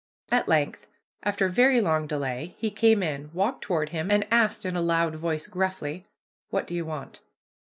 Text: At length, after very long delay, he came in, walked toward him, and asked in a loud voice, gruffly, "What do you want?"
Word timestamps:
At 0.31 0.47
length, 0.47 0.87
after 1.21 1.47
very 1.47 1.79
long 1.79 2.07
delay, 2.07 2.55
he 2.57 2.71
came 2.71 3.03
in, 3.03 3.29
walked 3.35 3.61
toward 3.61 3.89
him, 3.89 4.09
and 4.09 4.25
asked 4.31 4.65
in 4.65 4.75
a 4.75 4.81
loud 4.81 5.13
voice, 5.17 5.45
gruffly, 5.45 6.07
"What 6.49 6.65
do 6.65 6.73
you 6.73 6.85
want?" 6.85 7.19